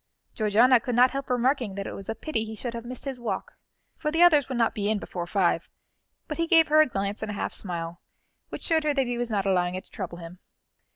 [0.33, 3.19] Georgiana could not help remarking that it was a pity he should have missed his
[3.19, 3.51] walk,
[3.95, 5.69] for the others would not be in before five;
[6.27, 8.01] but he gave her a glance and a half smile,
[8.49, 10.39] which showed her that he was not allowing it to trouble him.